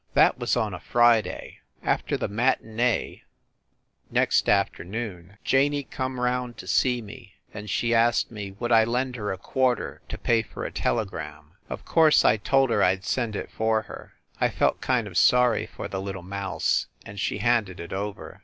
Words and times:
That 0.15 0.39
was 0.39 0.57
on 0.57 0.73
a 0.73 0.79
Friday. 0.79 1.59
After 1.83 2.17
the 2.17 2.27
matinee 2.27 3.21
next 4.09 4.49
aft 4.49 4.73
i8o 4.73 4.77
FIND 4.77 4.93
THE 4.93 4.97
WOMAN 4.97 5.15
ernoon, 5.35 5.37
Janey 5.43 5.83
come 5.83 6.19
round 6.19 6.57
to 6.57 6.65
see 6.65 7.03
me, 7.03 7.35
and 7.53 7.69
she 7.69 7.93
asked 7.93 8.31
me 8.31 8.49
would 8.53 8.71
I 8.71 8.83
lend 8.83 9.15
her 9.17 9.31
a 9.31 9.37
quarter 9.37 10.01
to 10.09 10.17
pay 10.17 10.41
for 10.41 10.65
a 10.65 10.71
telegram. 10.71 11.51
Of 11.69 11.85
course 11.85 12.25
I 12.25 12.37
told 12.37 12.71
her 12.71 12.81
I 12.81 12.95
d 12.95 13.01
send 13.03 13.35
it 13.35 13.51
for 13.51 13.83
her. 13.83 14.13
I 14.39 14.49
felt 14.49 14.81
kind 14.81 15.05
of 15.05 15.17
sorry 15.19 15.67
for 15.67 15.87
the 15.87 16.01
little 16.01 16.23
mouse, 16.23 16.87
and 17.05 17.19
she 17.19 17.37
handed 17.37 17.79
it 17.79 17.93
over. 17.93 18.39